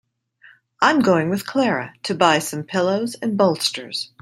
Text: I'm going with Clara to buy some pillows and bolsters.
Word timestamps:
I'm 0.81 1.01
going 1.01 1.29
with 1.29 1.45
Clara 1.45 1.93
to 2.05 2.15
buy 2.15 2.39
some 2.39 2.63
pillows 2.63 3.13
and 3.21 3.37
bolsters. 3.37 4.09